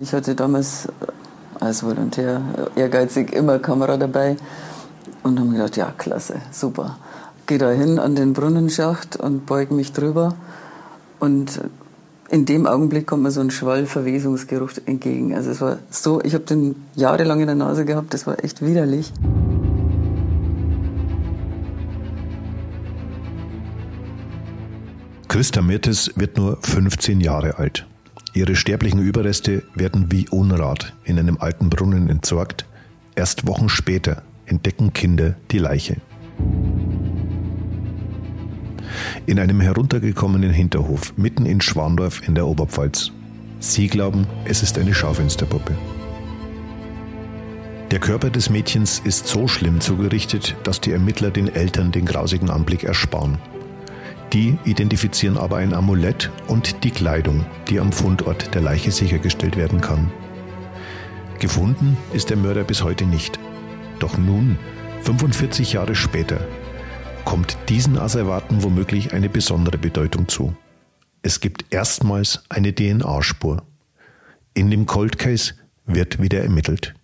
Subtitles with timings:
[0.00, 0.86] Ich hatte damals
[1.58, 2.40] als Volontär
[2.76, 4.36] ehrgeizig immer Kamera dabei
[5.24, 6.98] und habe gedacht, ja, klasse, super.
[7.48, 10.36] Gehe da hin an den Brunnenschacht und beuge mich drüber
[11.18, 11.62] und
[12.28, 15.34] in dem Augenblick kommt mir so ein Schwall Verwesungsgeruch entgegen.
[15.34, 18.64] Also es war so, ich habe den jahrelang in der Nase gehabt, das war echt
[18.64, 19.12] widerlich.
[25.26, 27.84] Christa Mirtes wird nur 15 Jahre alt.
[28.38, 32.66] Ihre sterblichen Überreste werden wie Unrat in einem alten Brunnen entsorgt.
[33.16, 35.96] Erst Wochen später entdecken Kinder die Leiche.
[39.26, 43.10] In einem heruntergekommenen Hinterhof mitten in Schwandorf in der Oberpfalz.
[43.58, 45.76] Sie glauben, es ist eine Schaufensterpuppe.
[47.90, 52.50] Der Körper des Mädchens ist so schlimm zugerichtet, dass die Ermittler den Eltern den grausigen
[52.50, 53.38] Anblick ersparen.
[54.32, 59.80] Die identifizieren aber ein Amulett und die Kleidung, die am Fundort der Leiche sichergestellt werden
[59.80, 60.10] kann.
[61.38, 63.38] Gefunden ist der Mörder bis heute nicht.
[64.00, 64.58] Doch nun,
[65.02, 66.40] 45 Jahre später,
[67.24, 70.54] kommt diesen Asservaten womöglich eine besondere Bedeutung zu.
[71.22, 73.62] Es gibt erstmals eine DNA-Spur.
[74.54, 75.54] In dem Cold Case
[75.86, 76.94] wird wieder ermittelt.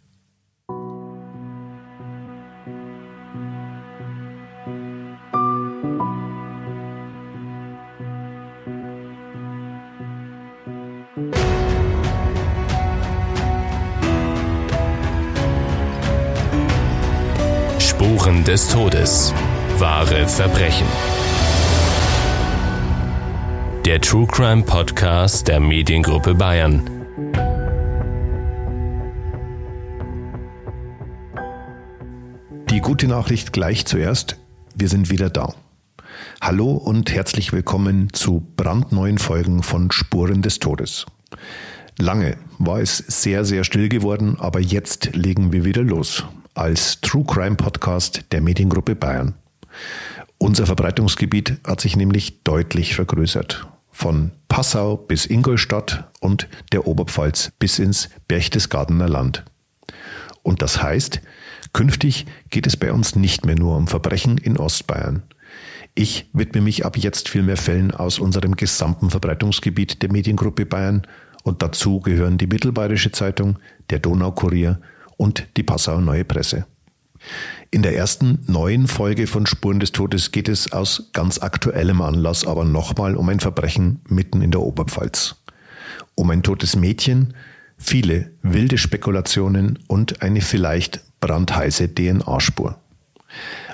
[18.55, 19.35] Des Todes.
[19.79, 20.87] Wahre Verbrechen.
[23.85, 26.89] Der True Crime Podcast der Mediengruppe Bayern.
[32.71, 34.37] Die gute Nachricht gleich zuerst.
[34.77, 35.53] Wir sind wieder da.
[36.41, 41.07] Hallo und herzlich willkommen zu brandneuen Folgen von Spuren des Todes.
[41.99, 47.25] Lange war es sehr, sehr still geworden, aber jetzt legen wir wieder los als True
[47.27, 49.35] Crime Podcast der Mediengruppe Bayern.
[50.39, 53.67] Unser Verbreitungsgebiet hat sich nämlich deutlich vergrößert.
[53.91, 59.45] Von Passau bis Ingolstadt und der Oberpfalz bis ins Berchtesgadener Land.
[60.43, 61.21] Und das heißt,
[61.73, 65.25] künftig geht es bei uns nicht mehr nur um Verbrechen in Ostbayern.
[65.97, 71.03] Ich widme mich ab jetzt viel mehr Fällen aus unserem gesamten Verbreitungsgebiet der Mediengruppe Bayern
[71.43, 73.59] und dazu gehören die Mittelbayerische Zeitung,
[73.91, 74.81] der Donaukurier
[75.17, 76.67] und die Passauer Neue Presse.
[77.71, 82.47] In der ersten neuen Folge von Spuren des Todes geht es aus ganz aktuellem Anlass
[82.47, 85.37] aber nochmal um ein Verbrechen mitten in der Oberpfalz.
[86.15, 87.35] Um ein totes Mädchen,
[87.77, 92.79] viele wilde Spekulationen und eine vielleicht brandheiße DNA-Spur.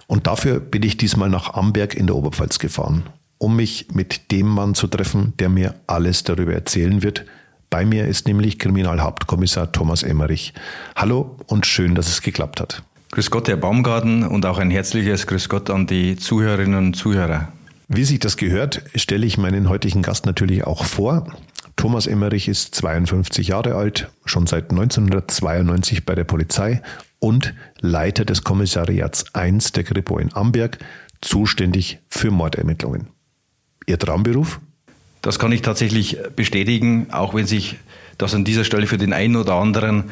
[0.07, 3.05] Und dafür bin ich diesmal nach Amberg in der Oberpfalz gefahren,
[3.39, 7.27] um mich mit dem Mann zu treffen, der mir alles darüber erzählen wird,
[7.71, 10.53] bei mir ist nämlich Kriminalhauptkommissar Thomas Emmerich.
[10.97, 12.83] Hallo und schön, dass es geklappt hat.
[13.13, 17.49] Grüß Gott, Herr Baumgarten, und auch ein herzliches Grüß Gott an die Zuhörerinnen und Zuhörer.
[17.89, 21.27] Wie sich das gehört, stelle ich meinen heutigen Gast natürlich auch vor.
[21.75, 26.83] Thomas Emmerich ist 52 Jahre alt, schon seit 1992 bei der Polizei
[27.19, 30.79] und Leiter des Kommissariats 1 der Kripo in Amberg,
[31.21, 33.09] zuständig für Mordermittlungen.
[33.87, 34.61] Ihr Traumberuf?
[35.23, 37.77] Das kann ich tatsächlich bestätigen, auch wenn sich
[38.19, 40.05] das an dieser Stelle für den einen oder anderen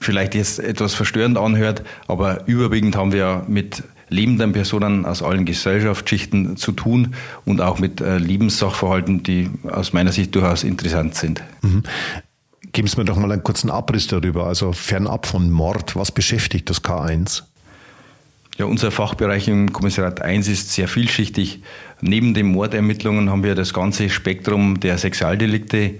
[0.00, 6.56] vielleicht jetzt etwas verstörend anhört, aber überwiegend haben wir mit lebenden Personen aus allen Gesellschaftsschichten
[6.56, 7.14] zu tun
[7.44, 11.42] und auch mit äh, Lebenssachverhalten, die aus meiner Sicht durchaus interessant sind.
[11.62, 11.82] Mhm.
[12.72, 14.46] Geben Sie mir doch mal einen kurzen Abriss darüber.
[14.46, 17.44] Also fernab von Mord, was beschäftigt das K1?
[18.56, 21.60] Ja, unser Fachbereich im Kommissariat 1 ist sehr vielschichtig.
[22.00, 25.94] Neben den Mordermittlungen haben wir das ganze Spektrum der Sexualdelikte,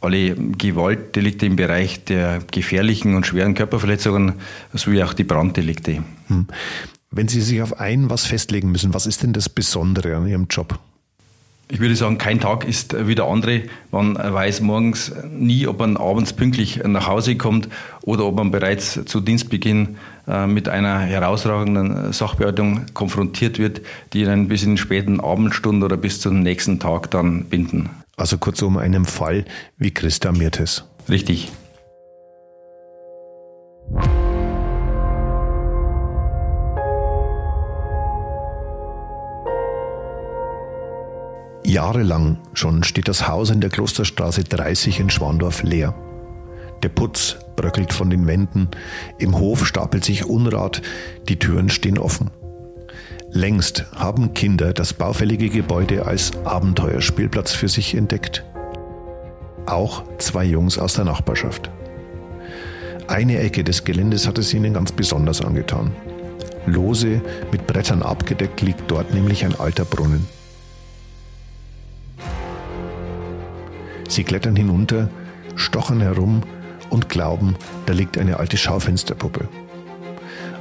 [0.00, 4.34] alle Gewaltdelikte im Bereich der gefährlichen und schweren Körperverletzungen
[4.74, 6.04] sowie auch die Branddelikte.
[6.28, 6.46] Hm.
[7.10, 10.46] Wenn Sie sich auf ein was festlegen müssen, was ist denn das Besondere an Ihrem
[10.50, 10.78] Job?
[11.70, 13.62] Ich würde sagen, kein Tag ist wie der andere.
[13.90, 17.68] Man weiß morgens nie, ob man abends pünktlich nach Hause kommt
[18.02, 19.96] oder ob man bereits zu Dienstbeginn
[20.46, 23.80] mit einer herausragenden Sachbearbeitung konfrontiert wird,
[24.12, 27.90] die einen bis in den späten Abendstunden oder bis zum nächsten Tag dann binden.
[28.16, 29.44] Also kurzum einem Fall
[29.78, 30.84] wie Christa Mirtes.
[31.08, 31.50] Richtig.
[41.64, 45.94] Jahrelang schon steht das Haus in der Klosterstraße 30 in Schwandorf leer.
[46.82, 48.68] Der Putz bröckelt von den Wänden,
[49.18, 50.80] im Hof stapelt sich Unrat,
[51.28, 52.30] die Türen stehen offen.
[53.30, 58.44] Längst haben Kinder das baufällige Gebäude als Abenteuerspielplatz für sich entdeckt.
[59.66, 61.70] Auch zwei Jungs aus der Nachbarschaft.
[63.06, 65.92] Eine Ecke des Geländes hat es ihnen ganz besonders angetan.
[66.66, 67.20] Lose,
[67.50, 70.26] mit Brettern abgedeckt, liegt dort nämlich ein alter Brunnen.
[74.08, 75.10] Sie klettern hinunter,
[75.54, 76.42] stochern herum
[76.90, 77.56] und glauben,
[77.86, 79.48] da liegt eine alte Schaufensterpuppe.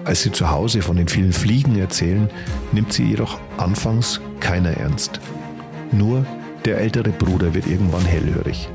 [0.03, 2.29] Als sie zu Hause von den vielen Fliegen erzählen,
[2.71, 5.19] nimmt sie jedoch anfangs keiner ernst.
[5.91, 6.25] Nur
[6.65, 8.69] der ältere Bruder wird irgendwann hellhörig.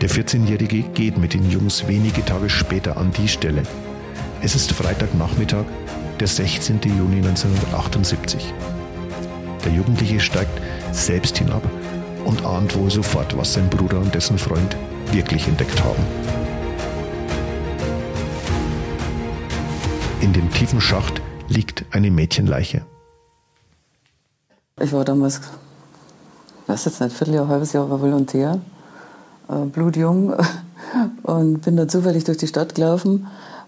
[0.00, 3.62] Der 14-Jährige geht mit den Jungs wenige Tage später an die Stelle.
[4.40, 5.66] Es ist Freitagnachmittag,
[6.18, 6.80] der 16.
[6.84, 8.54] Juni 1978.
[9.64, 10.58] Der Jugendliche steigt
[10.92, 11.62] selbst hinab
[12.24, 14.76] und ahnt wohl sofort, was sein Bruder und dessen Freund
[15.12, 16.02] wirklich entdeckt haben.
[20.20, 22.82] In dem tiefen Schacht liegt eine Mädchenleiche.
[24.80, 25.40] Ich war damals,
[26.62, 28.60] ich weiß jetzt nicht, Vierteljahr, halbes Jahr war Volontär,
[29.48, 30.34] äh, blutjung
[31.22, 33.26] und bin da zufällig durch die Stadt gelaufen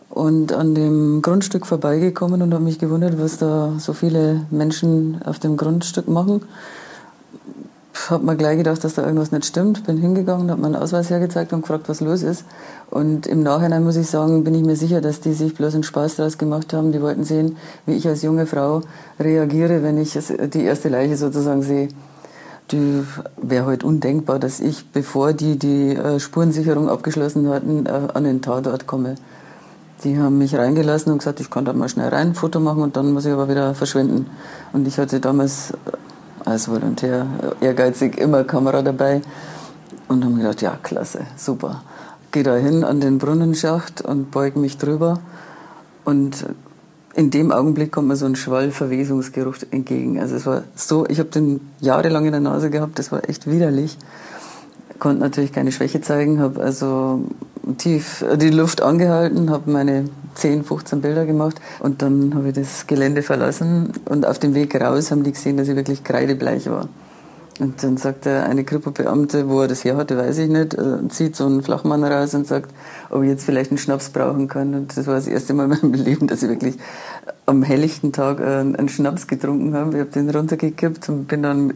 [0.09, 5.39] und an dem Grundstück vorbeigekommen und habe mich gewundert, was da so viele Menschen auf
[5.39, 6.43] dem Grundstück machen
[8.11, 9.85] habe mir gleich gedacht, dass da irgendwas nicht stimmt.
[9.85, 12.45] Bin hingegangen, habe meinen Ausweis hergezeigt und gefragt, was los ist.
[12.91, 15.83] Und im Nachhinein muss ich sagen, bin ich mir sicher, dass die sich bloß einen
[15.83, 16.93] Spaß daraus gemacht haben.
[16.93, 17.57] Die wollten sehen,
[17.87, 18.83] wie ich als junge Frau
[19.21, 20.19] reagiere, wenn ich
[20.53, 21.89] die erste Leiche sozusagen sehe.
[22.71, 23.05] Die
[23.41, 28.41] wäre halt undenkbar, dass ich, bevor die die äh, Spurensicherung abgeschlossen hatten, äh, an den
[28.41, 29.17] Tatort komme.
[30.05, 32.83] Die haben mich reingelassen und gesagt, ich kann da mal schnell rein, ein Foto machen
[32.83, 34.27] und dann muss ich aber wieder verschwinden.
[34.73, 35.75] Und ich hatte damals
[36.45, 37.27] als Volontär
[37.61, 39.23] ehrgeizig immer Kamera dabei
[40.09, 41.83] und haben gedacht, ja, klasse, super.
[42.31, 45.21] Gehe da hin an den Brunnenschacht und beug mich drüber
[46.05, 46.47] und
[47.15, 50.19] in dem Augenblick kommt mir so ein Schwall Verwesungsgeruch entgegen.
[50.19, 53.51] Also es war so, ich habe den jahrelang in der Nase gehabt, das war echt
[53.51, 53.99] widerlich.
[55.03, 57.23] Konnte natürlich keine Schwäche zeigen, habe also
[57.77, 60.05] tief die Luft angehalten, habe meine
[60.37, 64.81] 10, 15 Bilder gemacht und dann habe ich das Gelände verlassen und auf dem Weg
[64.81, 66.89] raus haben die gesehen, dass ich wirklich kreidebleich war.
[67.59, 71.35] Und dann sagt eine Kripo-Beamte, wo er das her hatte, weiß ich nicht, äh, zieht
[71.35, 72.73] so einen Flachmann raus und sagt,
[73.11, 74.73] ob ich jetzt vielleicht einen Schnaps brauchen kann.
[74.73, 76.77] Und das war das erste Mal in meinem Leben, dass ich wirklich
[77.47, 79.97] am helllichten Tag äh, einen Schnaps getrunken habe.
[79.97, 81.75] Ich habe den runtergekippt und bin dann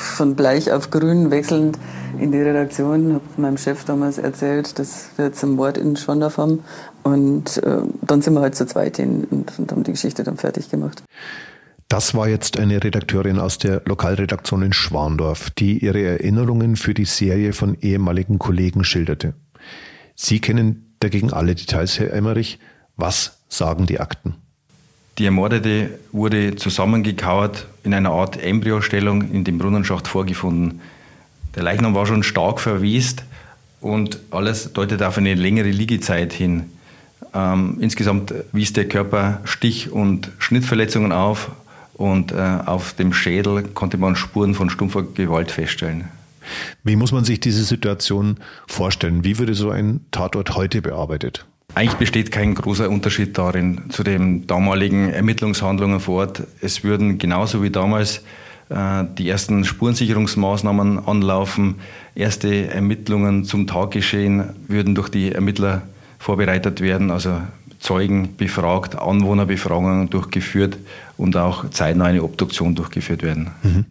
[0.00, 1.78] von bleich auf grün wechselnd
[2.18, 6.38] in die Redaktion, habe meinem Chef damals erzählt, dass wir jetzt einen Mord in Schwandorf
[6.38, 6.64] haben.
[7.02, 10.36] Und äh, dann sind wir halt zu zweit hin und, und haben die Geschichte dann
[10.36, 11.02] fertig gemacht.
[11.88, 17.04] Das war jetzt eine Redakteurin aus der Lokalredaktion in Schwandorf, die ihre Erinnerungen für die
[17.04, 19.34] Serie von ehemaligen Kollegen schilderte.
[20.14, 22.60] Sie kennen dagegen alle Details, Herr Emmerich.
[22.96, 24.36] Was sagen die Akten?
[25.20, 30.80] Die Ermordete wurde zusammengekauert in einer Art Embryostellung in dem Brunnenschacht vorgefunden.
[31.54, 33.24] Der Leichnam war schon stark verwest
[33.82, 36.70] und alles deutet auf eine längere Liegezeit hin.
[37.34, 41.50] Ähm, insgesamt wies der Körper Stich- und Schnittverletzungen auf
[41.92, 46.08] und äh, auf dem Schädel konnte man Spuren von stumpfer Gewalt feststellen.
[46.82, 49.22] Wie muss man sich diese Situation vorstellen?
[49.22, 51.44] Wie würde so ein Tatort heute bearbeitet?
[51.74, 56.42] Eigentlich besteht kein großer Unterschied darin zu den damaligen Ermittlungshandlungen vor Ort.
[56.60, 58.22] Es würden genauso wie damals
[58.70, 61.76] äh, die ersten Spurensicherungsmaßnahmen anlaufen.
[62.14, 65.82] Erste Ermittlungen zum Tatgeschehen würden durch die Ermittler
[66.18, 67.40] vorbereitet werden, also
[67.78, 70.76] Zeugen befragt, Anwohnerbefragungen durchgeführt
[71.16, 73.52] und auch zeitnah eine Obduktion durchgeführt werden.
[73.62, 73.84] Mhm.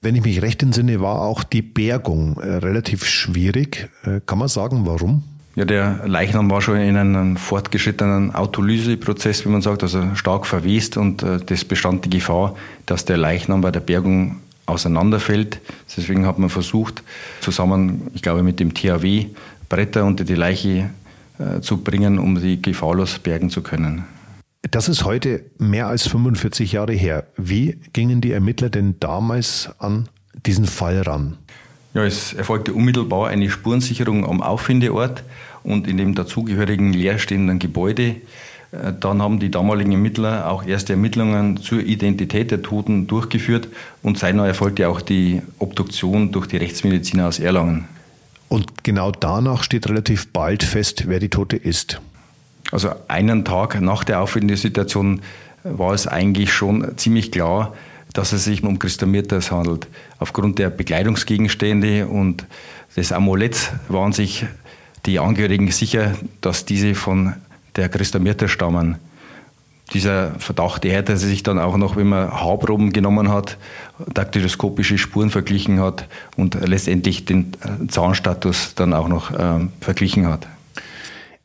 [0.00, 3.88] Wenn ich mich recht entsinne, war auch die Bergung äh, relativ schwierig.
[4.04, 5.22] Äh, kann man sagen, warum?
[5.56, 10.98] Ja, der Leichnam war schon in einem fortgeschrittenen Autolyseprozess, wie man sagt, also stark verwest
[10.98, 14.36] und äh, das bestand die Gefahr, dass der Leichnam bei der Bergung
[14.66, 15.60] auseinanderfällt.
[15.96, 17.02] Deswegen hat man versucht,
[17.40, 19.26] zusammen, ich glaube, mit dem THW
[19.70, 20.90] Bretter unter die Leiche
[21.38, 24.04] äh, zu bringen, um sie gefahrlos bergen zu können.
[24.70, 27.28] Das ist heute mehr als 45 Jahre her.
[27.38, 30.10] Wie gingen die Ermittler denn damals an
[30.44, 31.38] diesen Fall ran?
[31.94, 35.24] Ja, es erfolgte unmittelbar eine Spurensicherung am Auffindeort
[35.66, 38.16] und in dem dazugehörigen leerstehenden Gebäude.
[38.72, 43.68] Äh, dann haben die damaligen Ermittler auch erste Ermittlungen zur Identität der Toten durchgeführt
[44.02, 47.88] und zeitnah erfolgte auch die Obduktion durch die Rechtsmediziner aus Erlangen.
[48.48, 52.00] Und genau danach steht relativ bald fest, wer die Tote ist.
[52.70, 55.22] Also einen Tag nach der Auffindesituation
[55.64, 57.74] war es eigentlich schon ziemlich klar,
[58.12, 59.88] dass es sich um Christa Mirtas handelt.
[60.18, 62.46] Aufgrund der Bekleidungsgegenstände und
[62.96, 64.46] des Amuletts waren sich
[65.06, 67.34] die Angehörigen sicher, dass diese von
[67.76, 68.96] der Christa Mirta stammen.
[69.92, 73.56] dieser Verdacht erhärtete sich dann auch noch, wenn man Haarproben genommen hat,
[74.12, 80.48] daktyloskopische Spuren verglichen hat und letztendlich den äh, Zahnstatus dann auch noch ähm, verglichen hat.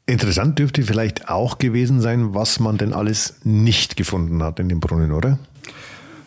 [0.07, 4.79] Interessant dürfte vielleicht auch gewesen sein, was man denn alles nicht gefunden hat in dem
[4.79, 5.37] Brunnen, oder?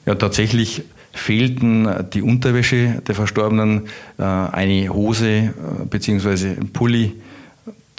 [0.07, 3.89] Ja, tatsächlich fehlten die Unterwäsche der Verstorbenen,
[4.19, 5.53] äh, eine Hose äh,
[5.89, 6.51] bzw.
[6.51, 7.15] ein Pulli.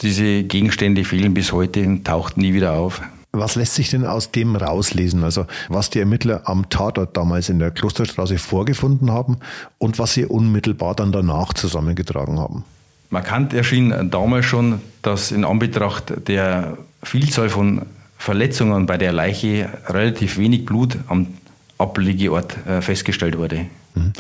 [0.02, 3.02] Diese Gegenstände fehlen bis heute und tauchten nie wieder auf.
[3.32, 5.24] Was lässt sich denn aus dem rauslesen?
[5.24, 9.40] Also was die Ermittler am Tatort damals in der Klosterstraße vorgefunden haben
[9.78, 12.64] und was sie unmittelbar dann danach zusammengetragen haben?
[13.10, 17.84] Markant erschien damals schon, dass in Anbetracht der Vielzahl von
[18.18, 21.28] Verletzungen bei der Leiche relativ wenig Blut am
[21.78, 23.66] Ablegeort äh, festgestellt wurde.
[23.96, 24.14] Mhm.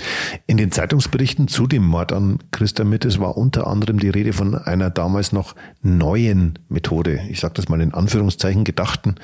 [0.48, 4.56] In den Zeitungsberichten zu dem Mord an Christa Mittes war unter anderem die Rede von
[4.56, 9.16] einer damals noch neuen Methode, ich sage das mal in Anführungszeichen gedachten,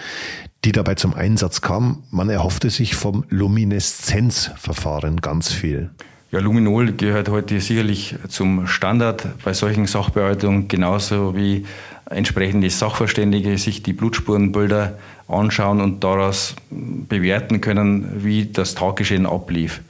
[0.63, 2.03] die dabei zum Einsatz kam.
[2.11, 5.89] Man erhoffte sich vom Lumineszenzverfahren ganz viel.
[6.31, 11.65] Ja, Luminol gehört heute sicherlich zum Standard bei solchen Sachbearbeitungen, genauso wie
[12.09, 14.97] entsprechende Sachverständige sich die Blutspurenbilder
[15.31, 19.81] anschauen und daraus bewerten können, wie das Taggeschehen ablief.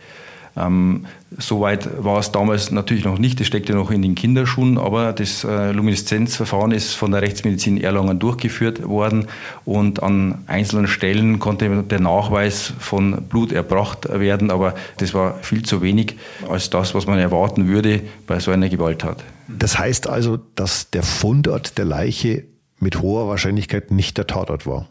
[0.58, 1.06] Ähm,
[1.38, 5.46] Soweit war es damals natürlich noch nicht, das steckte noch in den Kinderschuhen, aber das
[5.46, 9.28] äh, Lumineszenzverfahren ist von der Rechtsmedizin Erlangen durchgeführt worden
[9.64, 15.64] und an einzelnen Stellen konnte der Nachweis von Blut erbracht werden, aber das war viel
[15.64, 16.18] zu wenig
[16.50, 19.24] als das, was man erwarten würde bei so einer Gewalttat.
[19.48, 22.44] Das heißt also, dass der Fundort der Leiche
[22.78, 24.90] mit hoher Wahrscheinlichkeit nicht der Tatort war.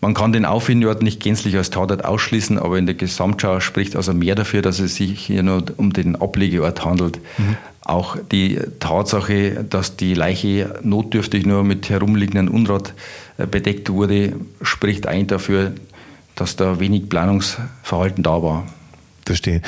[0.00, 4.12] Man kann den Auffindort nicht gänzlich als Tatort ausschließen, aber in der Gesamtschau spricht also
[4.12, 7.18] mehr dafür, dass es sich hier nur um den Ablegeort handelt.
[7.38, 7.56] Mhm.
[7.82, 12.92] Auch die Tatsache, dass die Leiche notdürftig nur mit herumliegenden Unrat
[13.38, 15.72] äh, bedeckt wurde, spricht ein dafür,
[16.34, 18.66] dass da wenig Planungsverhalten da war.
[19.24, 19.62] Verstehe.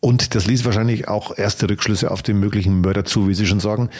[0.00, 3.60] Und das ließ wahrscheinlich auch erste Rückschlüsse auf den möglichen Mörder zu, wie Sie schon
[3.60, 3.90] sagen.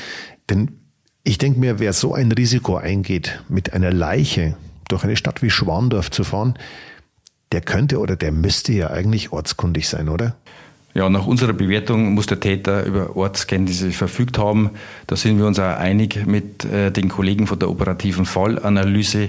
[0.50, 0.78] Denn
[1.22, 4.56] ich denke mir, wer so ein Risiko eingeht, mit einer Leiche
[4.88, 6.54] durch eine Stadt wie Schwandorf zu fahren,
[7.52, 10.36] der könnte oder der müsste ja eigentlich ortskundig sein, oder?
[10.94, 14.70] Ja, nach unserer Bewertung muss der Täter über Ortskenntnisse verfügt haben.
[15.06, 19.28] Da sind wir uns auch einig mit äh, den Kollegen von der operativen Fallanalyse,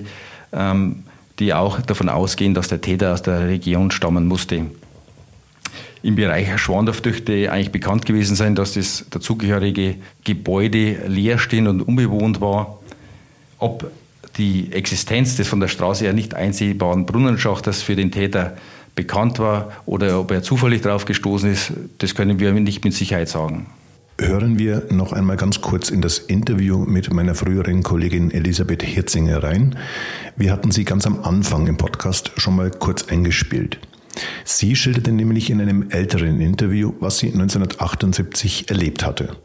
[0.52, 1.04] ähm,
[1.38, 4.66] die auch davon ausgehen, dass der Täter aus der Region stammen musste.
[6.02, 12.40] Im Bereich Schwandorf dürfte eigentlich bekannt gewesen sein, dass das dazugehörige Gebäude leerstehend und unbewohnt
[12.40, 12.80] war.
[13.58, 13.92] Ob
[14.40, 18.56] die Existenz des von der Straße her nicht einsehbaren Brunnenschachters für den Täter
[18.96, 23.30] bekannt war oder ob er zufällig darauf gestoßen ist, das können wir nicht mit Sicherheit
[23.30, 23.68] sagen.
[24.20, 29.44] Hören wir noch einmal ganz kurz in das Interview mit meiner früheren Kollegin Elisabeth Hirzinger
[29.44, 29.78] rein.
[30.36, 33.80] Wir hatten sie ganz am Anfang im Podcast schon mal kurz eingespielt.
[34.44, 39.38] Sie schilderte nämlich in einem älteren Interview, was sie 1978 erlebt hatte.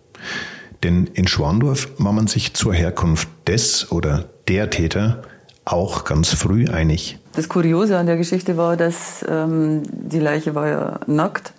[0.82, 5.22] Denn in Schwandorf war man sich zur Herkunft des oder der Täter
[5.64, 7.18] auch ganz früh einig.
[7.34, 11.52] Das Kuriose an der Geschichte war, dass ähm, die Leiche war ja nackt,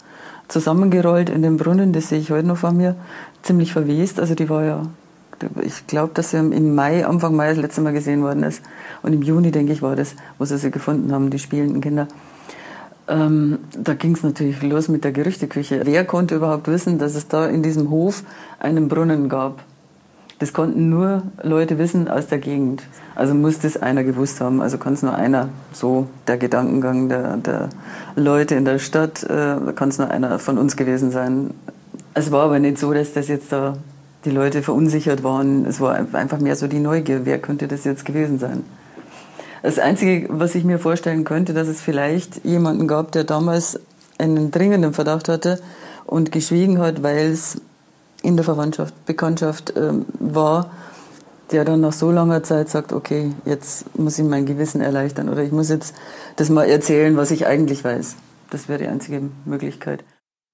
[0.48, 2.96] zusammengerollt in dem Brunnen, das sehe ich heute noch vor mir,
[3.42, 4.20] ziemlich verwest.
[4.20, 4.84] Also die war ja,
[5.62, 8.62] ich glaube, dass sie im Mai, Anfang Mai das letzte Mal gesehen worden ist.
[9.02, 12.08] Und im Juni, denke ich, war das, wo sie sie gefunden haben, die spielenden Kinder.
[13.08, 15.82] Ähm, da ging es natürlich los mit der Gerüchteküche.
[15.84, 18.24] Wer konnte überhaupt wissen, dass es da in diesem Hof
[18.60, 19.64] einen Brunnen gab?
[20.40, 22.84] Das konnten nur Leute wissen aus der Gegend.
[23.16, 24.62] Also muss das einer gewusst haben.
[24.62, 27.70] Also kann es nur einer, so der Gedankengang der, der
[28.16, 31.52] Leute in der Stadt, äh, kann es nur einer von uns gewesen sein.
[32.14, 33.78] Es war aber nicht so, dass das jetzt da
[34.26, 35.66] die Leute verunsichert waren.
[35.66, 37.22] Es war einfach mehr so die Neugier.
[37.26, 38.64] Wer könnte das jetzt gewesen sein?
[39.64, 43.80] Das Einzige, was ich mir vorstellen könnte, dass es vielleicht jemanden gab, der damals
[44.18, 45.60] einen dringenden Verdacht hatte
[46.06, 47.62] und geschwiegen hat, weil es
[48.26, 50.72] in der Verwandtschaft, Bekanntschaft ähm, war,
[51.52, 55.44] der dann nach so langer Zeit sagt, okay, jetzt muss ich mein Gewissen erleichtern oder
[55.44, 55.94] ich muss jetzt
[56.36, 58.16] das mal erzählen, was ich eigentlich weiß.
[58.50, 60.04] Das wäre die einzige Möglichkeit.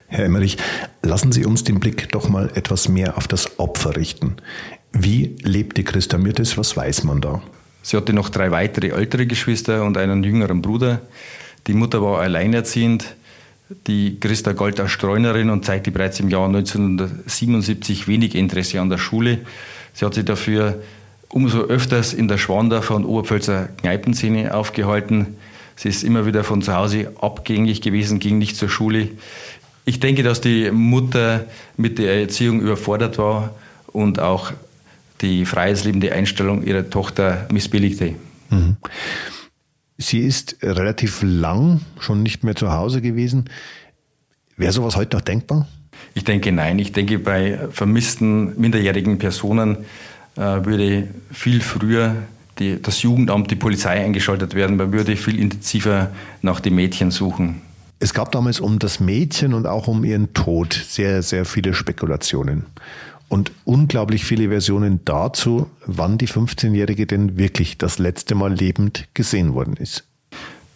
[0.08, 0.58] Herr Emmerich,
[1.02, 4.36] lassen Sie uns den Blick doch mal etwas mehr auf das Opfer richten.
[4.92, 6.58] Wie lebte Christa Mirtes?
[6.58, 7.42] Was weiß man da?
[7.82, 11.02] Sie hatte noch drei weitere ältere Geschwister und einen jüngeren Bruder.
[11.68, 13.16] Die Mutter war alleinerziehend.
[13.88, 18.98] Die Christa galt als Streunerin und zeigte bereits im Jahr 1977 wenig Interesse an der
[18.98, 19.40] Schule.
[19.94, 20.82] Sie hat sich dafür
[21.30, 25.36] umso öfters in der Schwandorfer und Oberpfälzer Kneipenszene aufgehalten.
[25.76, 29.10] Sie ist immer wieder von zu Hause abgängig gewesen, ging nicht zur Schule.
[29.86, 31.46] Ich denke, dass die Mutter
[31.78, 33.56] mit der Erziehung überfordert war
[33.88, 34.54] und auch
[35.22, 38.16] die freiheitsliebende Einstellung ihrer Tochter missbilligte.
[38.50, 38.78] Mhm.
[40.02, 43.50] Sie ist relativ lang schon nicht mehr zu Hause gewesen.
[44.58, 45.68] Wäre sowas heute noch denkbar?
[46.14, 46.80] Ich denke nein.
[46.80, 49.78] Ich denke, bei vermissten minderjährigen Personen
[50.36, 52.16] äh, würde viel früher
[52.60, 54.76] die, das Jugendamt, die Polizei eingeschaltet werden.
[54.76, 57.62] Man würde viel intensiver nach den Mädchen suchen.
[58.00, 62.66] Es gab damals um das Mädchen und auch um ihren Tod sehr, sehr viele Spekulationen
[63.32, 69.54] und unglaublich viele Versionen dazu, wann die 15-Jährige denn wirklich das letzte Mal lebend gesehen
[69.54, 70.04] worden ist.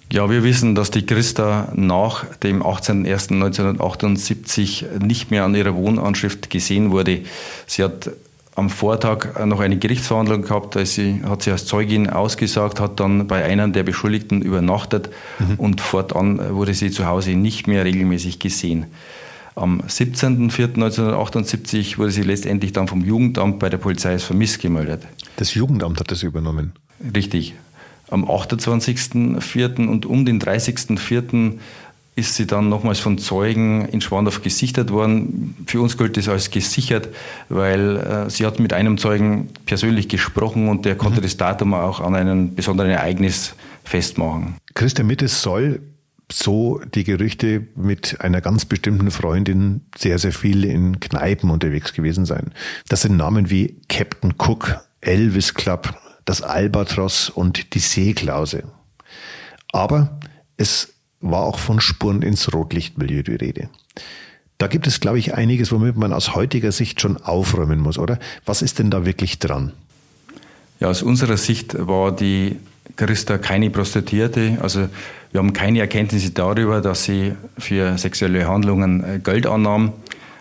[0.10, 6.92] Ja, wir wissen, dass die Christa nach dem 18.01.1978 nicht mehr an ihrer Wohnanschrift gesehen
[6.92, 7.24] wurde.
[7.68, 8.10] Sie hat
[8.56, 13.28] am Vortag noch eine Gerichtsverhandlung gehabt, da sie, hat sie als Zeugin ausgesagt, hat dann
[13.28, 15.10] bei einem der Beschuldigten übernachtet
[15.40, 15.56] mhm.
[15.58, 18.86] und fortan wurde sie zu Hause nicht mehr regelmäßig gesehen.
[19.56, 25.04] Am 17.04.1978 wurde sie letztendlich dann vom Jugendamt bei der Polizei als vermisst gemeldet.
[25.38, 26.74] Das Jugendamt hat das übernommen?
[27.16, 27.54] Richtig.
[28.10, 29.88] Am 28.04.
[29.88, 31.54] und um den 30.04
[32.18, 35.56] ist sie dann nochmals von Zeugen in Schwandorf gesichtet worden.
[35.68, 37.10] Für uns gilt das als gesichert,
[37.50, 41.24] weil äh, sie hat mit einem Zeugen persönlich gesprochen und der konnte mhm.
[41.24, 44.56] das Datum auch an einem besonderen Ereignis festmachen.
[44.74, 45.82] Christian Mittes soll
[46.32, 52.26] so die Gerüchte mit einer ganz bestimmten Freundin sehr, sehr viel in Kneipen unterwegs gewesen
[52.26, 52.52] sein.
[52.88, 58.64] Das sind Namen wie Captain Cook, Elvis Club, das Albatros und die Seeklause.
[59.72, 60.20] Aber
[60.58, 63.70] es war auch von Spuren ins Rotlichtmilieu die Rede.
[64.58, 68.20] Da gibt es, glaube ich, einiges, womit man aus heutiger Sicht schon aufräumen muss, oder?
[68.46, 69.74] Was ist denn da wirklich dran?
[70.80, 72.58] Ja, aus unserer Sicht war die
[72.96, 74.58] Christa keine Prostituierte.
[74.62, 74.88] Also
[75.32, 79.94] wir haben keine Erkenntnisse darüber, dass sie für sexuelle Handlungen äh, Geld annahm.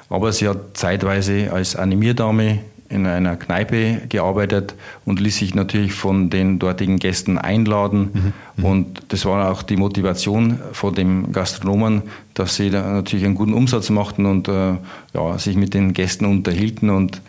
[0.08, 4.74] Aber sie hat zeitweise als Animierdame in einer Kneipe gearbeitet
[5.04, 8.10] und ließ sich natürlich von den dortigen Gästen einladen.
[8.12, 8.32] Mhm.
[8.56, 8.64] mhm.
[8.64, 12.02] Und das war auch die Motivation von dem Gastronomen,
[12.34, 14.74] dass sie natürlich einen guten Umsatz machten und äh,
[15.14, 16.90] ja, sich mit den Gästen unterhielten.
[16.90, 17.20] Und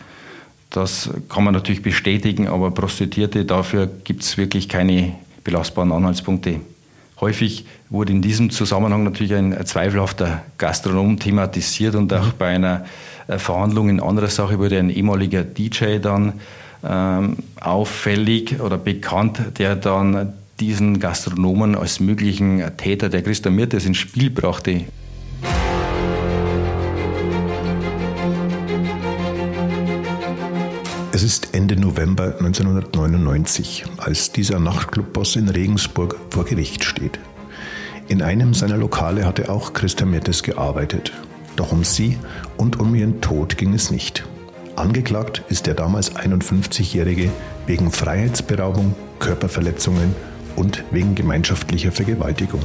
[0.75, 6.59] das kann man natürlich bestätigen, aber Prostituierte, dafür gibt es wirklich keine belastbaren Anhaltspunkte.
[7.21, 12.33] Häufig wurde in diesem Zusammenhang natürlich ein zweifelhafter Gastronom thematisiert und auch mhm.
[12.37, 12.85] bei einer
[13.27, 16.33] äh, Verhandlung in anderer Sache wurde ein ehemaliger DJ dann
[16.83, 23.97] ähm, auffällig oder bekannt, der dann diesen Gastronomen als möglichen Täter der Christa Mirtes ins
[23.97, 24.81] Spiel brachte.
[31.15, 37.19] Es ist Ende November 1999, als dieser Nachtclubboss in Regensburg vor Gericht steht.
[38.09, 41.13] In einem seiner Lokale hatte auch Christa Mirtes gearbeitet
[41.55, 42.17] doch um sie
[42.57, 44.25] und um ihren Tod ging es nicht.
[44.75, 47.31] Angeklagt ist der damals 51-Jährige
[47.65, 50.13] wegen Freiheitsberaubung, Körperverletzungen
[50.55, 52.61] und wegen gemeinschaftlicher Vergewaltigung.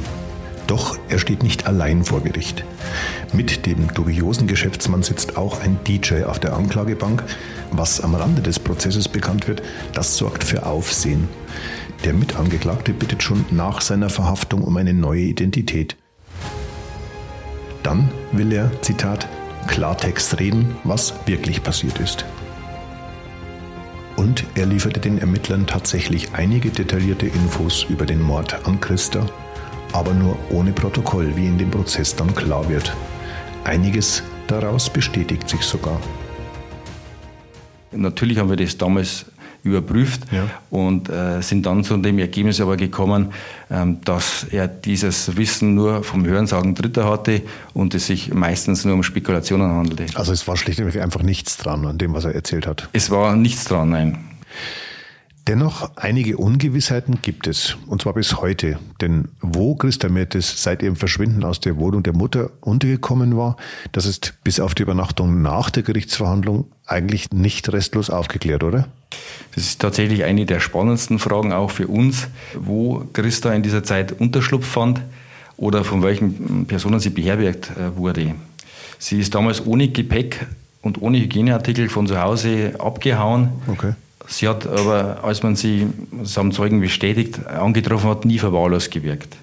[0.71, 2.63] Doch er steht nicht allein vor Gericht.
[3.33, 7.25] Mit dem dubiosen Geschäftsmann sitzt auch ein DJ auf der Anklagebank.
[7.71, 11.27] Was am Rande des Prozesses bekannt wird, das sorgt für Aufsehen.
[12.05, 15.97] Der Mitangeklagte bittet schon nach seiner Verhaftung um eine neue Identität.
[17.83, 19.27] Dann will er, Zitat,
[19.67, 22.23] Klartext reden, was wirklich passiert ist.
[24.15, 29.25] Und er lieferte den Ermittlern tatsächlich einige detaillierte Infos über den Mord an Christa,
[29.93, 32.95] aber nur ohne Protokoll, wie in dem Prozess dann klar wird.
[33.63, 35.99] Einiges daraus bestätigt sich sogar.
[37.91, 39.25] Natürlich haben wir das damals
[39.63, 40.49] überprüft ja.
[40.69, 43.31] und äh, sind dann zu dem Ergebnis aber gekommen,
[43.69, 48.95] ähm, dass er dieses Wissen nur vom Hörensagen Dritter hatte und es sich meistens nur
[48.95, 50.05] um Spekulationen handelte.
[50.15, 52.89] Also es war schlichtweg einfach nichts dran an dem, was er erzählt hat.
[52.93, 54.17] Es war nichts dran, nein.
[55.51, 58.79] Dennoch, einige Ungewissheiten gibt es, und zwar bis heute.
[59.01, 63.57] Denn wo Christa Mertes seit ihrem Verschwinden aus der Wohnung der Mutter untergekommen war,
[63.91, 68.87] das ist bis auf die Übernachtung nach der Gerichtsverhandlung eigentlich nicht restlos aufgeklärt, oder?
[69.53, 74.13] Das ist tatsächlich eine der spannendsten Fragen auch für uns, wo Christa in dieser Zeit
[74.13, 75.01] Unterschlupf fand
[75.57, 78.35] oder von welchen Personen sie beherbergt äh, wurde.
[78.99, 80.47] Sie ist damals ohne Gepäck
[80.81, 83.49] und ohne Hygieneartikel von zu Hause abgehauen.
[83.67, 83.95] Okay.
[84.31, 89.35] Sie hat aber, als man sie, das haben Zeugen bestätigt, angetroffen hat, nie verwahrlos gewirkt.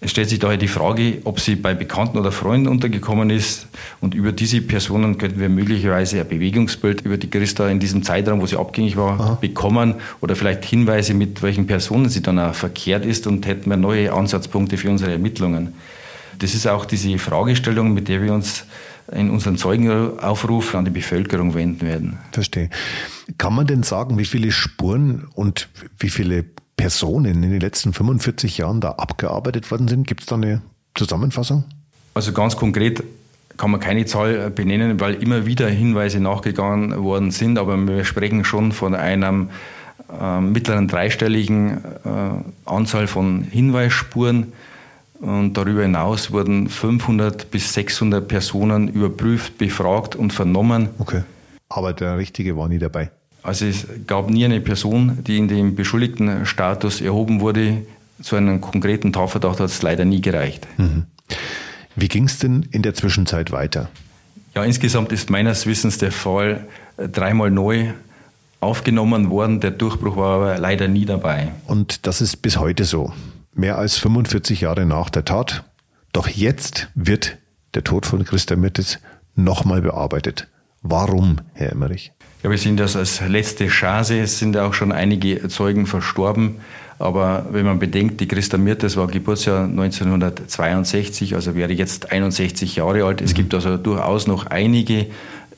[0.00, 3.66] Es stellt sich daher die Frage, ob sie bei Bekannten oder Freunden untergekommen ist.
[4.00, 8.40] Und über diese Personen könnten wir möglicherweise ein Bewegungsbild über die Christa in diesem Zeitraum,
[8.40, 9.38] wo sie abgängig war, Aha.
[9.40, 9.96] bekommen.
[10.20, 14.12] Oder vielleicht Hinweise, mit welchen Personen sie dann auch verkehrt ist und hätten wir neue
[14.12, 15.74] Ansatzpunkte für unsere Ermittlungen.
[16.38, 18.64] Das ist auch diese Fragestellung, mit der wir uns
[19.12, 22.18] in unseren Zeugenaufruf an die Bevölkerung wenden werden.
[22.32, 22.70] Verstehe.
[23.38, 25.68] Kann man denn sagen, wie viele Spuren und
[25.98, 26.44] wie viele
[26.76, 30.06] Personen in den letzten 45 Jahren da abgearbeitet worden sind?
[30.06, 30.62] Gibt es da eine
[30.94, 31.64] Zusammenfassung?
[32.14, 33.02] Also ganz konkret
[33.56, 38.44] kann man keine Zahl benennen, weil immer wieder Hinweise nachgegangen worden sind, aber wir sprechen
[38.44, 39.50] schon von einem
[40.20, 44.52] äh, mittleren dreistelligen äh, Anzahl von Hinweisspuren.
[45.20, 50.90] Und darüber hinaus wurden 500 bis 600 Personen überprüft, befragt und vernommen.
[50.98, 51.22] Okay.
[51.68, 53.10] Aber der Richtige war nie dabei.
[53.42, 57.82] Also es gab nie eine Person, die in den beschuldigten Status erhoben wurde.
[58.22, 60.66] Zu einem konkreten Tatverdacht hat es leider nie gereicht.
[60.76, 61.04] Mhm.
[61.96, 63.88] Wie ging es denn in der Zwischenzeit weiter?
[64.54, 67.92] Ja, insgesamt ist meines Wissens der Fall dreimal neu
[68.60, 69.60] aufgenommen worden.
[69.60, 71.52] Der Durchbruch war aber leider nie dabei.
[71.66, 73.12] Und das ist bis heute so.
[73.58, 75.64] Mehr als 45 Jahre nach der Tat.
[76.12, 77.38] Doch jetzt wird
[77.74, 79.00] der Tod von Christa Mirtes
[79.34, 80.46] nochmal bearbeitet.
[80.82, 82.12] Warum, Herr Emmerich?
[82.44, 84.20] Ja, wir sehen das als letzte Chance.
[84.20, 86.60] Es sind auch schon einige Zeugen verstorben.
[87.00, 93.02] Aber wenn man bedenkt, die Christa Mirtes war Geburtsjahr 1962, also wäre jetzt 61 Jahre
[93.02, 93.20] alt.
[93.20, 93.38] Es mhm.
[93.38, 95.06] gibt also durchaus noch einige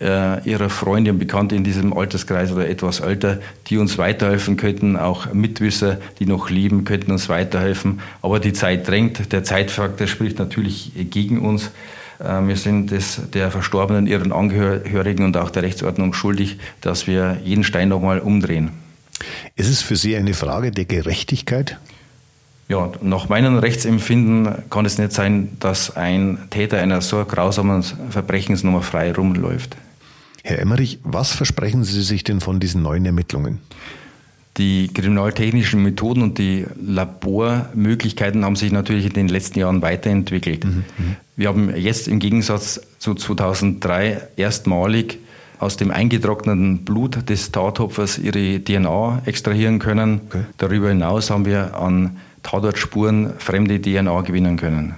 [0.00, 4.96] äh, ihrer Freunde und Bekannte in diesem Alterskreis oder etwas älter, die uns weiterhelfen könnten.
[4.96, 8.00] Auch Mitwisser, die noch leben, könnten uns weiterhelfen.
[8.22, 9.32] Aber die Zeit drängt.
[9.32, 11.70] Der Zeitfaktor spricht natürlich gegen uns.
[12.18, 17.38] Äh, wir sind es der Verstorbenen, ihren Angehörigen und auch der Rechtsordnung schuldig, dass wir
[17.44, 18.70] jeden Stein nochmal umdrehen.
[19.54, 21.78] Ist es für Sie eine Frage der Gerechtigkeit?
[22.68, 28.62] Ja, nach meinem Rechtsempfinden kann es nicht sein, dass ein Täter einer so grausamen Verbrechens
[28.62, 29.76] nur frei rumläuft.
[30.42, 33.60] Herr Emmerich, was versprechen Sie sich denn von diesen neuen Ermittlungen?
[34.56, 40.64] Die kriminaltechnischen Methoden und die Labormöglichkeiten haben sich natürlich in den letzten Jahren weiterentwickelt.
[40.64, 41.16] Mhm, mhm.
[41.36, 45.18] Wir haben jetzt im Gegensatz zu 2003 erstmalig
[45.60, 50.22] aus dem eingetrockneten Blut des Tatopfers ihre DNA extrahieren können.
[50.28, 50.44] Okay.
[50.58, 54.94] Darüber hinaus haben wir an Tatortspuren fremde DNA gewinnen können.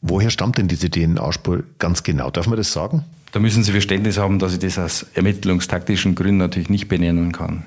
[0.00, 2.30] Woher stammt denn diese DNA-Spur ganz genau?
[2.30, 3.04] Darf man das sagen?
[3.32, 7.64] Da müssen Sie Verständnis haben, dass ich das aus ermittlungstaktischen Gründen natürlich nicht benennen kann.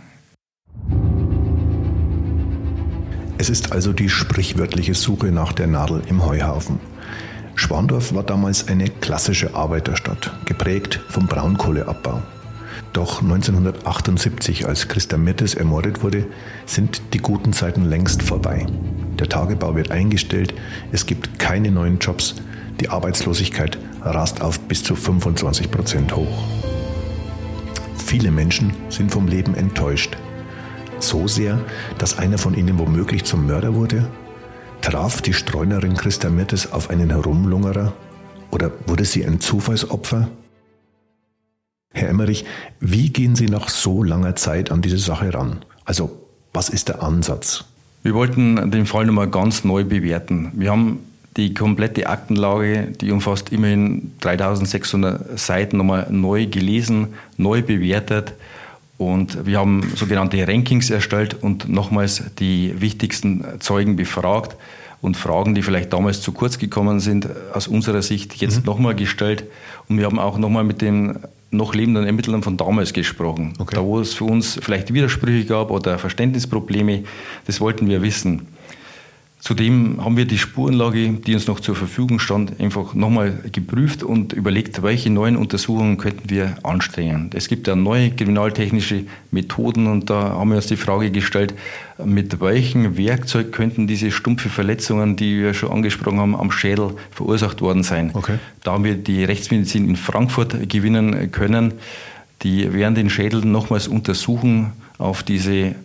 [3.40, 6.80] Es ist also die sprichwörtliche Suche nach der Nadel im Heuhaufen.
[7.56, 12.22] Schwandorf war damals eine klassische Arbeiterstadt, geprägt vom Braunkohleabbau.
[12.94, 16.28] Doch 1978, als Christa Mirtes ermordet wurde,
[16.66, 18.68] sind die guten Zeiten längst vorbei.
[19.20, 20.54] Der Tagebau wird eingestellt,
[20.92, 22.36] es gibt keine neuen Jobs,
[22.80, 26.44] die Arbeitslosigkeit rast auf bis zu 25 Prozent hoch.
[27.98, 30.16] Viele Menschen sind vom Leben enttäuscht.
[31.00, 31.60] So sehr,
[31.98, 34.08] dass einer von ihnen womöglich zum Mörder wurde
[34.86, 37.94] Traf die Streunerin Christa Mirtes auf einen Herumlungerer
[38.52, 40.28] oder wurde sie ein Zufallsopfer?
[41.92, 42.46] Herr Emmerich,
[42.80, 45.66] wie gehen Sie nach so langer Zeit an diese Sache ran?
[45.86, 46.12] Also,
[46.54, 47.66] was ist der Ansatz?
[48.04, 50.52] Wir wollten den Fall nochmal ganz neu bewerten.
[50.54, 51.00] Wir haben
[51.38, 58.34] die komplette Aktenlage, die umfasst immerhin 3600 Seiten, nochmal neu gelesen, neu bewertet.
[58.98, 64.56] Und wir haben sogenannte Rankings erstellt und nochmals die wichtigsten Zeugen befragt
[65.02, 68.66] und Fragen, die vielleicht damals zu kurz gekommen sind, aus unserer Sicht jetzt mhm.
[68.66, 69.44] nochmal gestellt.
[69.90, 71.20] Und wir haben auch nochmal mit den
[71.52, 73.54] noch lebenden Ermittlern von damals gesprochen.
[73.60, 73.76] Okay.
[73.76, 77.04] Da, wo es für uns vielleicht Widersprüche gab oder Verständnisprobleme,
[77.46, 78.48] das wollten wir wissen.
[79.46, 84.34] Zudem haben wir die Spurenlage, die uns noch zur Verfügung stand, einfach nochmal geprüft und
[84.34, 87.30] überlegt, welche neuen Untersuchungen könnten wir anstrengen.
[87.32, 91.54] Es gibt ja neue kriminaltechnische Methoden und da haben wir uns die Frage gestellt,
[92.04, 97.62] mit welchem Werkzeug könnten diese stumpfe Verletzungen, die wir schon angesprochen haben, am Schädel verursacht
[97.62, 98.10] worden sein.
[98.16, 98.40] Okay.
[98.64, 101.76] Da haben wir die Rechtsmedizin in Frankfurt gewinnen können.
[102.42, 105.76] Die werden den Schädel nochmals untersuchen auf diese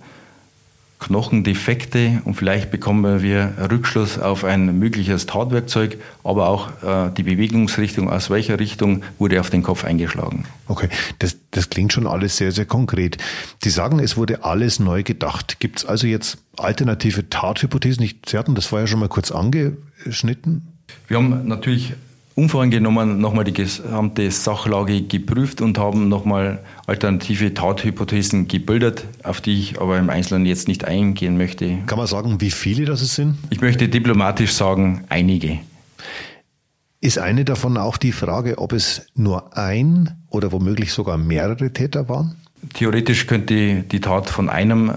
[1.00, 8.10] Knochendefekte und vielleicht bekommen wir Rückschluss auf ein mögliches Tatwerkzeug, aber auch äh, die Bewegungsrichtung,
[8.10, 10.44] aus welcher Richtung wurde auf den Kopf eingeschlagen.
[10.68, 13.16] Okay, das, das klingt schon alles sehr, sehr konkret.
[13.62, 15.58] Sie sagen, es wurde alles neu gedacht.
[15.58, 18.08] Gibt es also jetzt alternative Tathypothesen?
[18.26, 20.68] Sie hatten das vorher schon mal kurz angeschnitten.
[21.08, 21.94] Wir haben natürlich
[22.40, 29.80] unvoreingenommen nochmal die gesamte Sachlage geprüft und haben nochmal alternative Tathypothesen gebildet, auf die ich
[29.80, 31.76] aber im Einzelnen jetzt nicht eingehen möchte.
[31.86, 33.36] Kann man sagen, wie viele das sind?
[33.50, 35.58] Ich möchte diplomatisch sagen, einige.
[37.02, 42.08] Ist eine davon auch die Frage, ob es nur ein oder womöglich sogar mehrere Täter
[42.08, 42.36] waren?
[42.74, 44.92] Theoretisch könnte die Tat von einem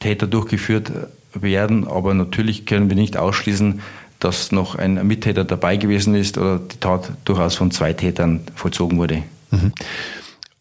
[0.00, 0.90] Täter durchgeführt
[1.34, 3.80] werden, aber natürlich können wir nicht ausschließen,
[4.20, 8.98] dass noch ein Mittäter dabei gewesen ist oder die Tat durchaus von zwei Tätern vollzogen
[8.98, 9.22] wurde.
[9.50, 9.72] Mhm.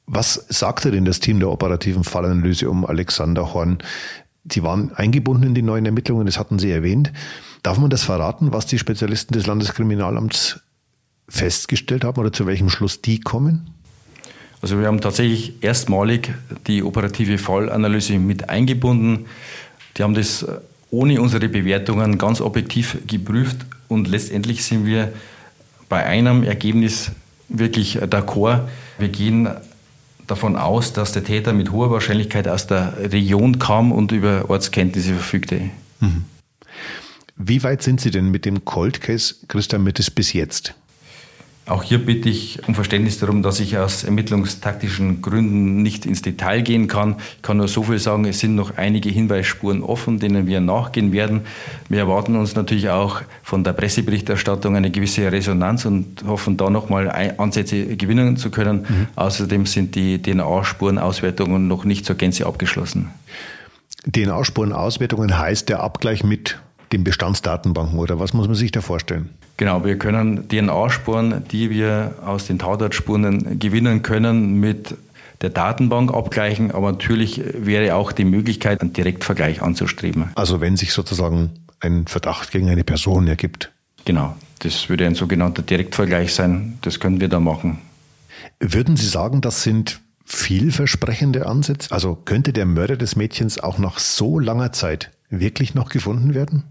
[0.05, 3.79] Was sagte denn das Team der operativen Fallanalyse um Alexander Horn?
[4.49, 7.11] Sie waren eingebunden in die neuen Ermittlungen, das hatten Sie erwähnt.
[7.63, 10.61] Darf man das verraten, was die Spezialisten des Landeskriminalamts
[11.27, 13.73] festgestellt haben oder zu welchem Schluss die kommen?
[14.61, 16.33] Also wir haben tatsächlich erstmalig
[16.65, 19.25] die operative Fallanalyse mit eingebunden.
[19.97, 20.45] Die haben das
[20.89, 25.11] ohne unsere Bewertungen ganz objektiv geprüft und letztendlich sind wir
[25.89, 27.11] bei einem Ergebnis
[27.49, 28.67] wirklich d'accord.
[28.97, 29.49] Wir gehen
[30.27, 35.13] davon aus, dass der Täter mit hoher Wahrscheinlichkeit aus der Region kam und über Ortskenntnisse
[35.13, 35.61] verfügte.
[35.99, 36.25] Mhm.
[37.37, 40.73] Wie weit sind Sie denn mit dem Cold Case Christa Mittes bis jetzt?
[41.67, 46.61] Auch hier bitte ich um Verständnis darum, dass ich aus ermittlungstaktischen Gründen nicht ins Detail
[46.61, 47.17] gehen kann.
[47.35, 51.11] Ich kann nur so viel sagen, es sind noch einige Hinweisspuren offen, denen wir nachgehen
[51.11, 51.41] werden.
[51.89, 57.11] Wir erwarten uns natürlich auch von der Presseberichterstattung eine gewisse Resonanz und hoffen da nochmal
[57.37, 58.85] Ansätze gewinnen zu können.
[58.87, 59.07] Mhm.
[59.17, 63.11] Außerdem sind die DNA-Spurenauswertungen noch nicht zur Gänze abgeschlossen.
[64.09, 66.59] DNA-Spurenauswertungen heißt der Abgleich mit
[66.93, 69.31] den Bestandsdatenbanken oder was muss man sich da vorstellen?
[69.57, 74.95] Genau, wir können DNA-Spuren, die wir aus den Tautartspuren gewinnen können, mit
[75.41, 80.31] der Datenbank abgleichen, aber natürlich wäre auch die Möglichkeit, einen Direktvergleich anzustreben.
[80.35, 83.71] Also wenn sich sozusagen ein Verdacht gegen eine Person ergibt.
[84.05, 87.79] Genau, das würde ein sogenannter Direktvergleich sein, das können wir da machen.
[88.59, 91.91] Würden Sie sagen, das sind vielversprechende Ansätze?
[91.91, 96.63] Also könnte der Mörder des Mädchens auch nach so langer Zeit wirklich noch gefunden werden?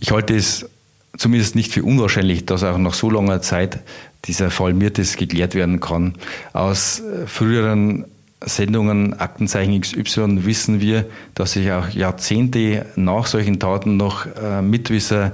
[0.00, 0.68] Ich halte es
[1.16, 3.80] zumindest nicht für unwahrscheinlich, dass auch nach so langer Zeit
[4.24, 6.14] dieser Fall Mirtes geklärt werden kann.
[6.52, 8.04] Aus äh, früheren
[8.44, 15.32] Sendungen Aktenzeichen XY wissen wir, dass sich auch Jahrzehnte nach solchen Taten noch äh, Mitwisser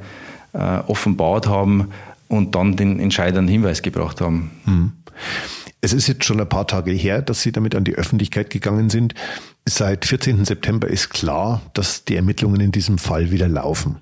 [0.52, 1.88] äh, offenbart haben
[2.28, 4.50] und dann den entscheidenden Hinweis gebracht haben.
[4.64, 4.92] Hm.
[5.80, 8.88] Es ist jetzt schon ein paar Tage her, dass Sie damit an die Öffentlichkeit gegangen
[8.88, 9.14] sind.
[9.66, 10.44] Seit 14.
[10.44, 13.96] September ist klar, dass die Ermittlungen in diesem Fall wieder laufen.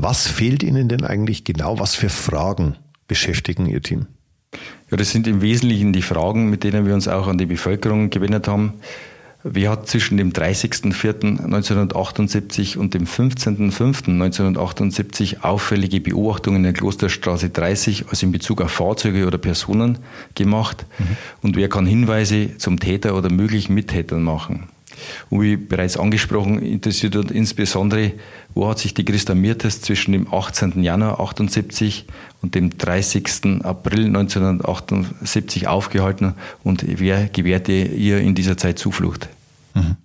[0.00, 1.80] Was fehlt Ihnen denn eigentlich genau?
[1.80, 2.76] Was für Fragen
[3.08, 4.06] beschäftigen Ihr Team?
[4.92, 8.08] Ja, das sind im Wesentlichen die Fragen, mit denen wir uns auch an die Bevölkerung
[8.08, 8.74] gewendet haben.
[9.42, 18.24] Wer hat zwischen dem 30.04.1978 und dem 15.05.1978 auffällige Beobachtungen in der Klosterstraße 30, also
[18.24, 19.98] in Bezug auf Fahrzeuge oder Personen,
[20.36, 20.86] gemacht?
[21.00, 21.16] Mhm.
[21.42, 24.68] Und wer kann Hinweise zum Täter oder möglichen Mittätern machen?
[25.30, 28.12] Und wie bereits angesprochen, interessiert uns insbesondere,
[28.54, 30.82] wo hat sich die Christa Mirtes zwischen dem 18.
[30.82, 32.06] Januar 78
[32.42, 33.64] und dem 30.
[33.64, 36.34] April 1978 aufgehalten
[36.64, 39.28] und wer gewährte ihr in dieser Zeit Zuflucht?
[39.74, 39.96] Mhm.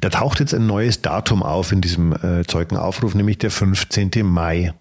[0.00, 4.10] Da taucht jetzt ein neues Datum auf in diesem äh, Zeugenaufruf, nämlich der 15.
[4.22, 4.74] Mai.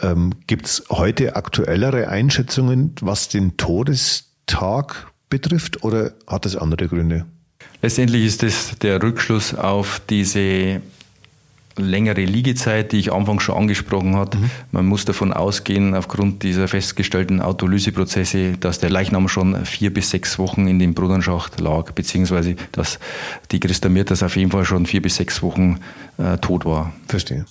[0.00, 7.26] Ähm, Gibt es heute aktuellere Einschätzungen, was den Todestag betrifft, oder hat es andere Gründe?
[7.86, 10.80] Letztendlich ist es der Rückschluss auf diese
[11.76, 14.38] längere Liegezeit, die ich anfangs schon angesprochen habe.
[14.38, 14.50] Mhm.
[14.72, 20.36] Man muss davon ausgehen, aufgrund dieser festgestellten Autolyseprozesse, dass der Leichnam schon vier bis sechs
[20.40, 22.98] Wochen in dem Brudernschacht lag, beziehungsweise dass
[23.52, 25.78] die Christa Mirtas auf jeden Fall schon vier bis sechs Wochen
[26.18, 26.92] äh, tot war.
[27.06, 27.46] Verstehe.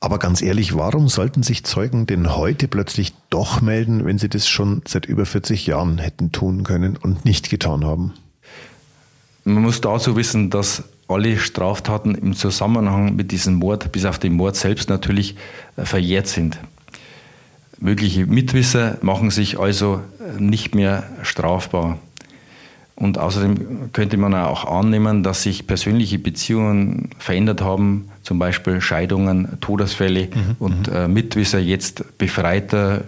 [0.00, 4.48] Aber ganz ehrlich, warum sollten sich Zeugen denn heute plötzlich doch melden, wenn sie das
[4.48, 8.12] schon seit über 40 Jahren hätten tun können und nicht getan haben?
[9.44, 14.34] Man muss dazu wissen, dass alle Straftaten im Zusammenhang mit diesem Mord, bis auf den
[14.34, 15.36] Mord selbst natürlich,
[15.76, 16.58] äh, verjährt sind.
[17.78, 21.98] Mögliche Mitwisser machen sich also äh, nicht mehr strafbar.
[22.94, 29.58] Und außerdem könnte man auch annehmen, dass sich persönliche Beziehungen verändert haben, zum Beispiel Scheidungen,
[29.60, 30.94] Todesfälle mhm, und mhm.
[30.94, 33.04] äh, Mitwisser jetzt befreiter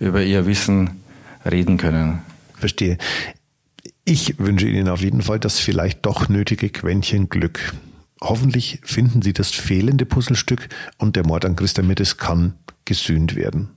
[0.00, 1.02] über ihr Wissen
[1.50, 2.20] reden können.
[2.56, 2.98] Verstehe.
[4.10, 7.74] Ich wünsche Ihnen auf jeden Fall das vielleicht doch nötige Quäntchen Glück.
[8.22, 12.54] Hoffentlich finden Sie das fehlende Puzzlestück und der Mord an Christa Mittes kann
[12.86, 13.68] gesühnt werden.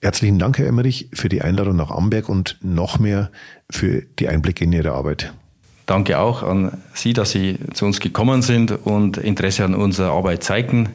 [0.00, 3.30] Herzlichen Dank, Herr Emmerich, für die Einladung nach Amberg und noch mehr
[3.68, 5.34] für die Einblicke in Ihre Arbeit.
[5.84, 10.44] Danke auch an Sie, dass Sie zu uns gekommen sind und Interesse an unserer Arbeit
[10.44, 10.88] zeigten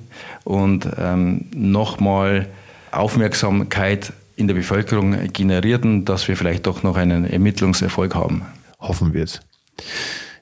[0.45, 2.47] und ähm, nochmal
[2.91, 8.43] Aufmerksamkeit in der Bevölkerung generierten, dass wir vielleicht doch noch einen Ermittlungserfolg haben.
[8.80, 9.41] Hoffen wir es.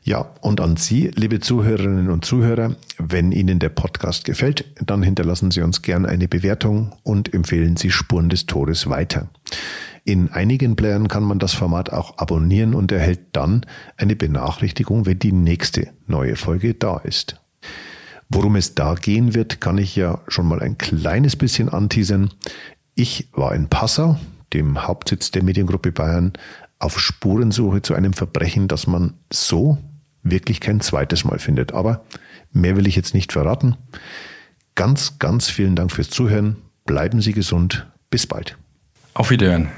[0.04, 5.50] Ja, und an Sie, liebe Zuhörerinnen und Zuhörer, wenn Ihnen der Podcast gefällt, dann hinterlassen
[5.50, 9.30] Sie uns gern eine Bewertung und empfehlen Sie Spuren des Todes weiter.
[10.04, 13.66] In einigen Playern kann man das Format auch abonnieren und erhält dann
[13.98, 17.42] eine Benachrichtigung, wenn die nächste neue Folge da ist.
[18.30, 22.32] Worum es da gehen wird, kann ich ja schon mal ein kleines bisschen anteasern.
[22.96, 24.18] Ich war in Passau,
[24.54, 26.32] dem Hauptsitz der Mediengruppe Bayern,
[26.80, 29.78] auf Spurensuche zu einem Verbrechen, das man so
[30.24, 31.74] wirklich kein zweites Mal findet.
[31.74, 32.06] Aber
[32.52, 33.76] mehr will ich jetzt nicht verraten.
[34.76, 36.56] Ganz, ganz vielen Dank fürs Zuhören.
[36.86, 37.86] Bleiben Sie gesund.
[38.10, 38.58] Bis bald.
[39.14, 39.70] Auf Wiederhören.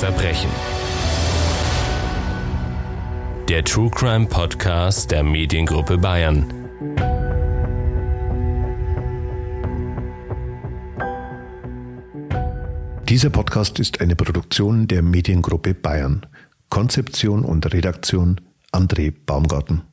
[0.00, 0.48] Verbrechen.
[3.50, 6.46] Der True Crime Podcast der Mediengruppe Bayern.
[13.10, 16.24] Dieser Podcast ist eine Produktion der Mediengruppe Bayern.
[16.70, 18.40] Konzeption und Redaktion
[18.72, 19.89] André Baumgarten.